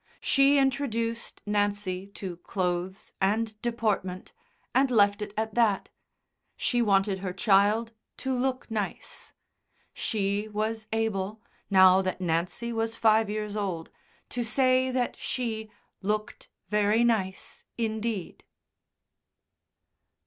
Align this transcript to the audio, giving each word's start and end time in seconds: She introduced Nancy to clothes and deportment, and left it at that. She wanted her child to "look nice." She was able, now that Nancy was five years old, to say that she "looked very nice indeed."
She 0.19 0.57
introduced 0.57 1.43
Nancy 1.45 2.07
to 2.15 2.37
clothes 2.37 3.13
and 3.21 3.53
deportment, 3.61 4.33
and 4.73 4.89
left 4.89 5.21
it 5.21 5.31
at 5.37 5.53
that. 5.53 5.91
She 6.57 6.81
wanted 6.81 7.19
her 7.19 7.33
child 7.33 7.93
to 8.17 8.33
"look 8.33 8.71
nice." 8.71 9.35
She 9.93 10.47
was 10.47 10.87
able, 10.91 11.43
now 11.69 12.01
that 12.01 12.19
Nancy 12.19 12.73
was 12.73 12.95
five 12.95 13.29
years 13.29 13.55
old, 13.55 13.91
to 14.29 14.43
say 14.43 14.89
that 14.89 15.17
she 15.17 15.69
"looked 16.01 16.49
very 16.67 17.03
nice 17.03 17.65
indeed." 17.77 18.43